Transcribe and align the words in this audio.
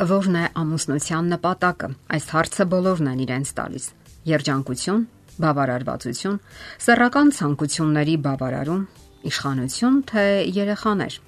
Որն 0.00 0.36
է 0.40 0.42
ամուսնության 0.56 1.26
նպատակը։ 1.34 1.88
Այս 2.16 2.26
հարցը 2.32 2.64
բոլորն 2.72 3.08
են 3.10 3.18
իրենց 3.20 3.50
տալիս։ 3.58 3.88
Երջանկություն, 4.30 5.02
բավարարվածություն, 5.44 6.38
սեռական 6.86 7.32
ցանկությունների 7.36 8.14
բավարարում, 8.24 8.86
իշխանություն 9.28 9.98
թե 10.08 10.24
երեխաներ։ 10.56 11.18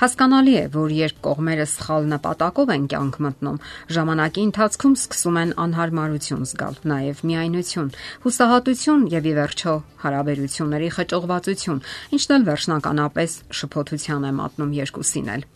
Հասկանալի 0.00 0.54
է, 0.56 0.64
որ 0.72 0.94
երբ 1.02 1.20
կողմերը 1.28 1.66
սխալ 1.68 2.08
նպատակով 2.16 2.72
են 2.74 2.88
կյանք 2.96 3.18
մտնում, 3.28 3.60
ժամանակի 3.92 4.44
ընթացքում 4.48 4.96
սկսում 4.98 5.38
են 5.42 5.52
անհարմարություն 5.62 6.46
զգալ, 6.48 6.80
նաև 6.96 7.24
միայնություն, 7.28 7.94
հուսահատություն 8.24 9.08
եւ 9.12 9.28
ի 9.28 9.34
վերջո 9.38 9.74
հարաբերությունների 10.02 10.92
խճողվածություն, 10.96 11.82
ինչն 12.18 12.38
էլ 12.40 12.48
վերջնականապես 12.48 13.42
շփոթության 13.60 14.32
է 14.32 14.38
մատնում 14.40 14.78
երկուսին 14.80 15.36
էլ։ 15.36 15.52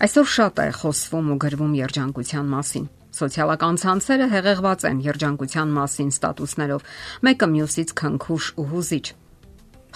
Այսօր 0.00 0.28
շատ 0.32 0.60
է 0.62 0.68
խոսվում 0.80 1.26
ու 1.32 1.34
գրվում 1.44 1.72
երջանկության 1.76 2.46
մասին։ 2.54 2.84
Սոցիալական 3.18 3.78
ցանցերը 3.82 4.28
հեղեղված 4.32 4.86
են 4.88 5.02
երջանկության 5.04 5.74
մասին 5.76 6.12
ստատուսներով, 6.14 6.86
մեկը 7.26 7.48
մյուսից 7.54 7.92
քնքուշ 8.00 8.46
ու 8.56 8.66
հուզիչ 8.70 9.06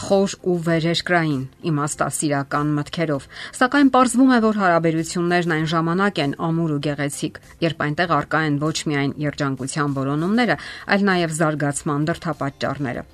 խոր 0.04 0.32
ու 0.50 0.58
վերերկրային 0.66 1.42
իմաստասիրական 1.70 2.72
մտքերով, 2.78 3.26
սակայն 3.60 3.92
ողջվում 3.94 4.32
է, 4.34 4.38
որ 4.44 4.60
հարաբերություններն 4.60 5.56
այն 5.56 5.66
ժամանակ 5.72 6.22
են 6.24 6.38
ամուր 6.50 6.76
ու 6.76 6.80
գեղեցիկ, 6.90 7.42
երբ 7.64 7.84
այնտեղ 7.88 8.16
արկա 8.18 8.44
են 8.50 8.62
ոչ 8.68 8.76
միայն 8.90 9.18
երջանկության 9.24 9.98
որոնումները, 10.02 10.62
այլ 10.90 11.10
նաև 11.14 11.36
զարգացման 11.38 12.08
դրթապաճառները։ 12.10 13.06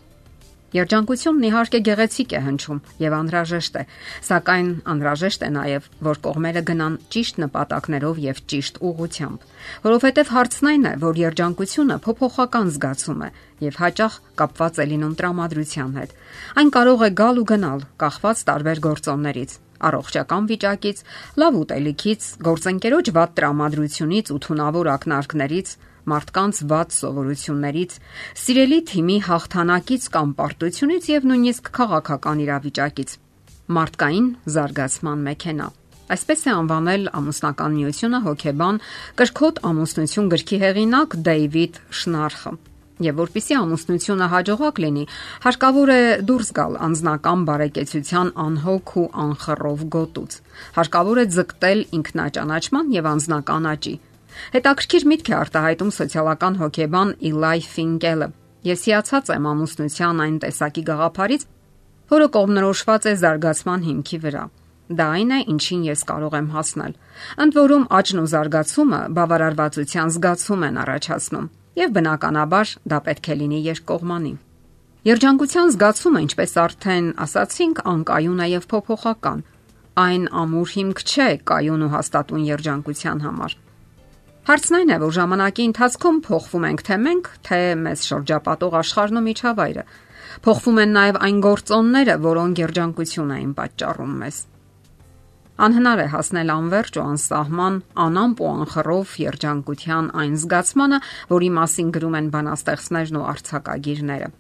Երջանկությունն 0.71 1.47
իհարկե 1.49 1.79
գեղեցիկ 1.87 2.33
է 2.39 2.41
հնչում 2.47 2.81
եւ 3.03 3.15
անհրաժեշտ 3.17 3.79
է, 3.81 3.83
սակայն 4.27 4.69
անհրաժեշտ 4.93 5.41
է 5.43 5.49
նաեւ, 5.57 5.89
որ 6.07 6.21
կողմերը 6.27 6.63
գնան 6.71 6.99
ճիշտ 7.15 7.41
նպատակներով 7.45 8.21
եւ 8.25 8.43
ճիշտ 8.53 8.79
ուղությամբ, 8.91 9.49
որովհետեւ 9.87 10.31
հարցն 10.35 10.71
այն 10.71 10.87
է, 10.91 10.93
որ 11.07 11.21
երջանկությունը 11.25 11.97
փոփոխական 12.07 12.71
զգացում 12.77 13.25
է 13.27 13.33
եւ 13.67 13.81
հաճախ 13.83 14.21
կապված 14.41 14.79
է 14.79 14.87
լինում 14.95 15.17
տրամադրության 15.19 15.91
հետ։ 16.01 16.15
Այն 16.61 16.71
կարող 16.79 17.03
է 17.03 17.11
գալ 17.19 17.43
ու 17.43 17.49
գնալ, 17.51 17.85
կախված 18.01 18.47
տարբեր 18.51 18.85
գործոններից 18.87 19.59
առողջական 19.81 20.49
վիճակից, 20.51 20.99
լավ 21.41 21.59
ուտելիքից, 21.61 22.27
գործընկերոջ 22.47 23.11
վատ 23.17 23.31
տրամադրությունից 23.41 24.33
ու 24.35 24.41
թունավոր 24.45 24.91
ակնարկներից, 24.95 25.69
մարդկանց 26.09 26.63
ված 26.71 26.95
սովորություններից, 27.01 27.99
սիրելի 28.45 28.81
թիմի 28.91 29.19
հաղթանակից 29.27 30.09
կամ 30.15 30.33
պարտությունից 30.41 31.11
եւ 31.13 31.29
նույնիսկ 31.31 31.71
քաղաքական 31.81 32.43
իրավիճակից։ 32.47 33.19
Մարդկային 33.71 34.33
զարգացման 34.57 35.29
մեքենա։ 35.31 35.69
Այսպես 36.11 36.41
է 36.43 36.51
անվանել 36.57 37.05
ամուսնական 37.21 37.77
միությունը 37.77 38.19
հոկեբան 38.25 38.81
Կրկոտ 39.21 39.61
ամուսնություն 39.69 40.33
գրքի 40.33 40.59
հեղինակ 40.65 41.15
Դեյվիդ 41.29 41.79
Շնարխը։ 42.01 42.53
Եվ 43.01 43.21
որpիսի 43.21 43.57
ամուսնությունը 43.57 44.27
հաջողակ 44.35 44.81
լինի, 44.85 45.05
հարկավոր 45.47 45.93
է 45.95 46.01
դուրս 46.29 46.51
գալ 46.59 46.77
անznական 46.91 47.47
բարեկեցության 47.49 48.35
անհոգ 48.45 48.93
ու 49.01 49.07
անխռով 49.25 49.87
գոտուց։ 49.95 50.37
Հարկավոր 50.77 51.23
է 51.23 51.27
ձգտել 51.39 51.83
ինքնաճանաչման 52.01 52.95
եւ 52.99 53.11
անznական 53.15 53.71
աճի 53.71 53.95
Հետաքրքիր 54.55 55.07
միտք 55.11 55.31
է 55.31 55.35
արտահայտում 55.41 55.93
սոցիալական 55.97 56.59
հոգեբան 56.61 57.13
Իլայ 57.31 57.59
Ֆինկելը։ 57.71 58.29
Ես 58.71 58.81
հիացած 58.91 59.31
եմ 59.37 59.47
ամուսնության 59.51 60.25
այն 60.25 60.37
տեսակի 60.45 60.83
գաղափարից, 60.91 61.45
որը 62.11 62.27
կողմնորոշված 62.35 63.07
է 63.07 63.15
զարգացման 63.21 63.87
հիմքի 63.87 64.19
վրա։ 64.25 64.45
Դա 64.91 65.07
այն 65.15 65.31
է, 65.31 65.39
ինչին 65.55 65.83
ես 65.87 66.01
կարող 66.11 66.37
եմ 66.41 66.49
հասնել։ 66.51 66.95
Ընդ 67.45 67.59
որում 67.61 67.85
աճն 68.01 68.21
ու 68.21 68.29
զարգացումը 68.33 69.01
բավարարվածության 69.17 70.13
զգացում 70.17 70.65
են 70.67 70.81
առաջացնում, 70.83 71.47
եւ 71.81 71.93
բնականաբար 71.97 72.73
դա 72.91 72.99
պետք 73.07 73.31
է 73.31 73.37
լինի 73.41 73.61
երկկողմանի։ 73.71 74.33
Երջանկության 75.11 75.71
զգացումը, 75.73 76.21
ինչպես 76.27 76.51
արդեն 76.61 77.07
ասացինք, 77.25 77.79
անկայուն 77.95 78.43
է 78.45 78.49
եւ 78.51 78.67
փոփոխական։ 78.75 79.45
Այն 80.01 80.25
ամուր 80.43 80.75
հիմք 80.75 81.01
չէ 81.07 81.29
կայուն 81.51 81.87
ու 81.87 81.93
հաստատուն 81.95 82.43
երջանկության 82.51 83.23
համար։ 83.31 83.57
Հարցն 84.49 84.77
այն 84.79 84.91
է, 84.91 84.97
որ 85.03 85.11
ժամանակի 85.17 85.65
ընթացքում 85.69 86.19
փոխվում 86.25 86.65
ենք 86.71 86.83
թե 86.87 86.97
մենք, 87.07 87.27
թե 87.45 87.59
մեզ 87.81 88.05
շրջապատող 88.09 88.77
աշխարհն 88.81 89.21
ու 89.21 89.25
միջավայրը։ 89.27 89.85
Փոխվում 90.47 90.81
են 90.81 90.95
նաև 90.97 91.19
այն 91.27 91.43
գործոնները, 91.45 92.15
որոնք 92.25 92.63
երջանկություն 92.65 93.35
էին 93.37 93.53
պատճառում 93.59 94.15
մեզ։ 94.23 94.39
Անհնար 95.61 96.01
է 96.01 96.07
հասնել 96.15 96.51
անverջ 96.55 96.97
ու 96.97 97.05
անսահման 97.05 97.75
անամպ 98.01 98.39
ու 98.41 98.49
անխռով 98.51 99.11
երջանկության 99.21 100.07
այն 100.23 100.39
զգացմանը, 100.41 101.01
որի 101.37 101.51
մասին 101.61 101.91
գրում 102.01 102.17
են 102.21 102.31
բանաստեղծներն 102.33 103.21
ու 103.21 103.27
արցակագիրները։ 103.35 104.31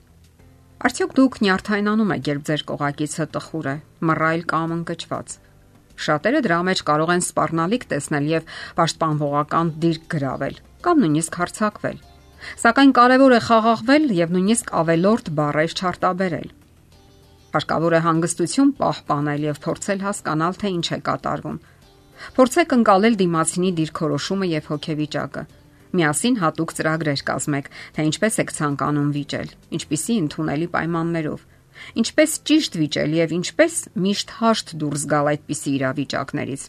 Արդյոք 0.81 1.15
դուք 1.21 1.38
նյարդայնանում 1.44 2.17
եք, 2.17 2.25
երբ 2.32 2.49
ձեր 2.49 2.62
կողակիցը 2.72 3.28
տխուր 3.37 3.67
է, 3.69 3.77
մռայլ 4.00 4.49
կամ 4.49 4.77
ընկճված։ 4.81 5.50
Շատերը 6.00 6.41
դրա 6.47 6.61
մեջ 6.71 6.83
կարող 6.91 7.11
են 7.16 7.25
սпарնալիք 7.27 7.84
տեսնել 7.91 8.31
եւ 8.31 8.55
պաշտպանողական 8.81 9.72
դիրք 9.84 10.06
գրավել 10.15 10.56
կամ 10.81 11.03
նույնիսկ 11.05 11.37
հարցակվել։ 11.41 11.99
Սակայն 12.61 12.93
կարևոր 12.97 13.34
է 13.37 13.41
խաղաղվել 13.47 14.05
եւ 14.16 14.31
նույնիսկ 14.37 14.72
ավելորտ 14.81 15.27
բարեր 15.37 15.75
չարտաբերել։ 15.77 16.49
Հարկավոր 17.50 17.97
է 17.99 18.00
հանգստություն 18.06 18.71
պահպանել 18.81 19.44
եւ 19.50 19.61
փորձել 19.66 20.03
հասկանալ, 20.06 20.59
թե 20.61 20.69
ինչ 20.81 20.87
է 20.97 20.99
կատարվում։ 21.11 21.59
Փորձեք 22.37 22.75
ընկալել 22.77 23.15
դիմացինի 23.21 23.71
դիրքորոշումը 23.81 24.47
եւ 24.50 24.71
հոգեվիճակը։ 24.71 25.43
Միասին 25.91 26.37
հատուկ 26.41 26.75
ծրագրեր 26.78 27.22
կազմեք, 27.31 27.71
թե 27.97 28.05
ինչպես 28.11 28.34
եք 28.41 28.53
ցանկանում 28.56 29.11
վիճել, 29.17 29.49
ինչպիսի 29.77 30.15
ընդունելի 30.25 30.69
պայմաններով։ 30.71 31.41
Ինչպես 32.01 32.37
ճիշտ 32.51 32.77
վիճել 32.81 33.17
եւ 33.21 33.35
ինչպես 33.41 33.75
միշտ 34.05 34.37
հաշտ 34.41 34.75
դուրս 34.81 35.07
գալ 35.11 35.31
այդպիսի 35.33 35.73
իրավիճակներից։ 35.81 36.69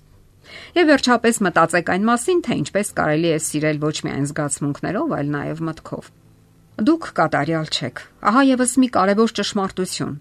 Եվ 0.76 0.90
վերջապես 0.92 1.40
մտածեք 1.46 1.92
այն 1.94 2.08
մասին, 2.10 2.40
թե 2.48 2.58
ինչպես 2.62 2.92
կարելի 2.98 3.30
է 3.32 3.38
սիրել 3.46 3.80
ոչ 3.82 3.96
միայն 4.08 4.26
զգացմունքներով, 4.32 5.14
այլ 5.18 5.32
նաև 5.36 5.62
մտքով։ 5.68 6.10
Դուք 6.82 7.08
կատարյալ 7.20 7.68
չեք։ 7.72 8.02
Ահա 8.32 8.42
եւս 8.52 8.74
մի 8.82 8.90
կարևոր 8.96 9.34
ճշմարտություն։ 9.38 10.14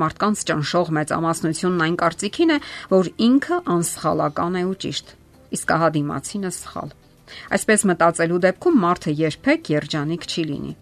Մարդկանց 0.00 0.44
ճնշող 0.48 0.92
մեծամասնությունն 0.96 1.84
այն 1.86 1.96
կարծիքին 2.00 2.52
է, 2.54 2.58
որ 2.90 3.10
ինքը 3.30 3.58
անսխալական 3.74 4.58
է 4.60 4.62
ու 4.70 4.76
ճիշտ, 4.84 5.14
իսկ 5.60 5.74
ահա 5.76 5.88
դիմացինը 5.96 6.52
սխալ։ 6.56 6.94
Այսպես 7.56 7.84
մտածելու 7.90 8.40
դեպքում 8.46 8.80
մարդը 8.84 9.14
երբեք 9.20 9.70
երջանիկ 9.76 10.26
չի 10.30 10.44
լինի։ 10.50 10.72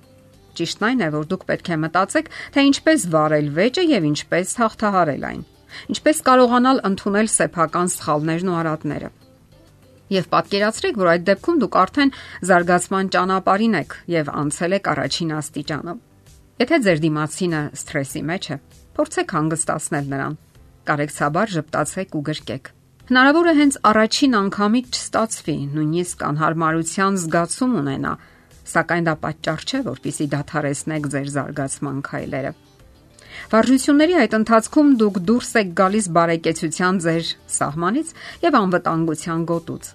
Ճիշտն 0.59 0.89
այն 0.89 1.05
է, 1.07 1.09
որ 1.15 1.29
դուք 1.33 1.47
պետք 1.49 1.71
է 1.71 1.79
մտածեք, 1.85 2.31
թե 2.55 2.67
ինչպես 2.69 3.07
վարել 3.15 3.49
վեճը 3.59 3.85
եւ 3.89 4.09
ինչպես 4.09 4.55
հաղթահարել 4.59 5.25
այն։ 5.29 5.41
Ինչպես 5.93 6.21
կարողանալ 6.29 6.83
ընդունել 6.89 7.29
սեփական 7.39 7.91
սխալներն 7.95 8.49
ու 8.53 8.59
արատները։ 8.59 9.11
Եվ 10.09 10.29
պատկերացրեք, 10.33 10.99
որ 10.99 11.09
այդ 11.13 11.25
դեպքում 11.29 11.59
դուք 11.63 11.75
արդեն 11.79 12.13
զարգացման 12.49 13.11
ճանապարհին 13.13 13.75
եք 13.83 13.97
եւ 14.09 14.31
անցել 14.41 14.77
եք 14.79 14.89
առաջին 14.95 15.35
աստիճանը։ 15.39 15.95
Եթե 16.59 16.79
ձեր 16.89 17.03
դիմացինը 17.05 17.61
սթրեսի 17.77 18.23
մեջ 18.33 18.49
է, 18.49 18.57
փորձեք 18.97 19.35
հանգստացնել 19.37 20.09
նրան։ 20.15 20.39
Կարեկցաբար 20.89 21.53
ճպտացեք 21.59 22.17
ու 22.19 22.25
գրկեք։ 22.29 22.73
Հնարավոր 23.09 23.47
է 23.49 23.55
հենց 23.59 23.77
առաջին 23.89 24.35
անգամից 24.39 24.89
չստացվի, 24.99 25.57
նույնիսկ 25.77 26.25
անհարմարության 26.29 27.21
զգացում 27.23 27.77
ունենա, 27.79 28.13
սակայն 28.69 29.07
դա 29.09 29.15
պատճառ 29.25 29.63
չէ, 29.69 29.81
որpիսի 29.89 30.27
դադարեցնեք 30.35 31.09
ձեր 31.15 31.31
զարգացման 31.35 32.03
քայլերը։ 32.09 32.53
Վարժությունների 33.49 34.15
այդ 34.19 34.35
ընթացքում 34.39 34.91
դուք 35.01 35.19
դուրս 35.29 35.51
եք 35.61 35.71
գալիս 35.79 36.07
բարեկեցության 36.17 37.01
ձեր 37.05 37.31
սահմանից 37.55 38.13
եւ 38.45 38.59
անվտանգության 38.59 39.45
գոտուց։ 39.49 39.91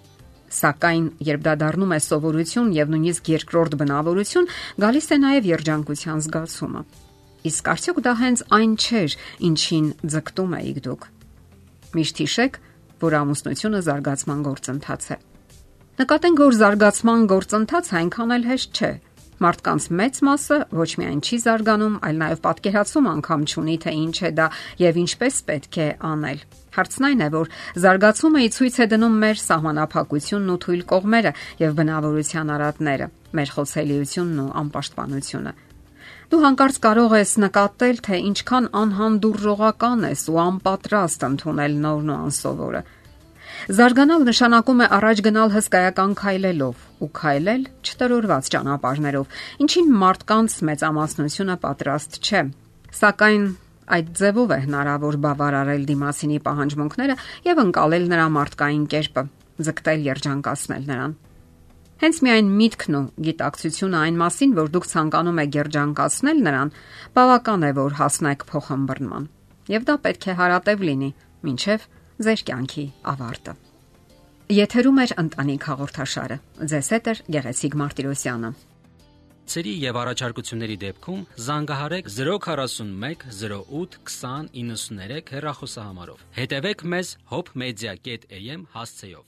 Սակայն, 0.54 1.06
երբ 1.28 1.42
դա 1.48 1.54
դառնում 1.64 1.94
է 1.98 2.00
սովորություն 2.08 2.70
եւ 2.78 2.92
նույնիսկ 2.94 3.30
երկրորդ 3.34 3.78
բնավորություն, 3.82 4.50
գալիս 4.84 5.08
է 5.10 5.18
նաեւ 5.24 5.50
երջանկության 5.50 6.24
զգացումը։ 6.28 6.84
Իսկ 7.50 7.70
արդյոք 7.74 8.00
դա 8.06 8.14
հենց 8.22 8.44
այն 8.58 8.76
չէր, 8.80 9.16
ինչին 9.50 9.88
ձգտում 10.14 10.54
էիք 10.62 10.80
դուք։ 10.88 11.08
Միշտ 11.98 12.22
հիշեք, 12.24 12.60
որ 13.04 13.18
ամուսնությունը 13.20 13.82
զարգացման 13.90 14.46
գործընթաց 14.48 15.10
է։ 15.14 15.18
Նկատենք, 15.94 16.40
որ 16.42 16.56
զարգացման 16.58 17.26
գործընթացը 17.30 17.98
այնքան 18.00 18.32
էլ 18.34 18.46
հեշտ 18.50 18.80
չէ։ 18.80 18.88
Մարդկանց 19.44 19.84
մեծ 20.00 20.16
մասը 20.26 20.56
ոչ 20.74 20.88
միայն 20.98 21.20
չի 21.22 21.38
զարգանում, 21.44 21.98
այլ 22.08 22.18
նաև 22.22 22.40
պատկերացում 22.46 23.10
անգամ 23.12 23.44
չունի, 23.46 23.76
թե 23.84 23.94
ինչ 24.00 24.18
է 24.26 24.32
դա 24.40 24.48
եւ 24.82 24.98
ինչպես 25.04 25.38
պետք 25.50 25.78
է 25.84 25.86
անել։ 26.10 26.42
Հարցն 26.74 27.08
այն 27.10 27.22
է, 27.22 27.28
որ 27.36 27.52
զարգացումը 27.84 28.42
ի 28.42 28.50
ցույց 28.58 28.80
է 28.82 28.88
դնում 28.94 29.20
մեր 29.22 29.38
սահմանափակությունն 29.44 30.50
ու 30.50 30.58
թույլ 30.66 30.84
կողմերը 30.94 31.36
եւ 31.62 31.78
բնավորության 31.78 32.52
արատները, 32.58 33.08
մեր 33.38 33.54
խոցելիությունն 33.54 34.42
ու 34.42 34.50
անպաշտպանությունը։ 34.64 35.56
Դու 36.34 36.42
հանկարծ 36.42 36.78
կարող 36.90 37.16
ես 37.22 37.38
նկատել, 37.44 38.04
թե 38.10 38.18
ինչքան 38.34 38.66
անհանդուրժողական 38.82 40.10
ես 40.10 40.26
ու 40.34 40.42
անպատրաստ 40.50 41.30
ընդունել 41.30 41.80
նորն 41.86 42.14
ու 42.14 42.20
անսովորը։ 42.24 42.82
Զարգանալ 43.64 44.26
նշանակում 44.28 44.82
է 44.84 44.86
առաջ 44.92 45.20
գնալ 45.24 45.52
հսկայական 45.54 46.14
քայլելով 46.20 46.80
ու 47.00 47.08
քայլել 47.16 47.62
չտրորված 47.80 48.50
ճանապարհներով, 48.56 49.38
ինչին 49.64 49.94
մարդկանց 50.02 50.56
մեծամասնությունը 50.68 51.56
պատրաստ 51.64 52.18
չէ։ 52.20 52.42
Սակայն 53.00 53.46
այդ 53.96 54.10
ձևով 54.20 54.52
է 54.52 54.60
հնարավոր 54.66 55.18
բավարարել 55.24 55.88
դիմասինի 55.94 56.42
պահանջմունքները 56.44 57.16
եւ 57.48 57.64
ընկալել 57.64 58.06
նրա 58.12 58.28
մարդկային 58.36 58.84
կերպը, 58.92 59.24
ձգտել 59.64 60.06
երջանկացնել 60.12 60.84
նրան։ 60.92 61.18
Հենց 62.04 62.16
միայն 62.28 62.54
միտքն 62.60 62.96
ու 63.00 63.04
գիտակցությունը 63.32 63.98
այն 64.04 64.16
մասին, 64.20 64.54
որ 64.60 64.72
դուք 64.76 64.88
ցանկանում 64.92 65.44
եք 65.48 65.58
երջանկացնել 65.64 66.40
նրան, 66.52 66.72
բավական 67.16 67.64
է, 67.64 67.72
որ 67.80 68.00
հասնեք 68.04 68.48
փոխհմբռնման։ 68.52 69.28
Եվ 69.72 69.86
դա 69.88 69.96
պետք 70.04 70.26
է 70.28 70.40
հարատև 70.44 70.84
լինի, 70.84 71.12
ինչև 71.54 71.88
ձեր 72.22 72.44
կյանքի 72.50 72.86
ավարտը։ 73.14 73.54
Եթերում 74.54 75.00
է 75.02 75.06
ընտանիք 75.24 75.66
հաղորդաշարը։ 75.72 76.38
Ձեզ 76.74 76.88
հետ 76.94 77.10
է 77.10 77.14
Գեղեցիկ 77.34 77.78
Մարտիրոսյանը։ 77.80 78.52
Սերի 79.54 79.74
եւ 79.84 79.98
առաջարկությունների 80.00 80.76
դեպքում 80.84 81.24
զանգահարեք 81.46 82.10
041 82.16 83.26
08 83.34 83.98
20 84.08 84.54
93 84.56 85.34
հեռախոսահամարով։ 85.36 86.24
Հետևեք 86.38 86.86
մեզ 86.94 87.14
hopmedia.am 87.34 88.68
հասցեով։ 88.78 89.26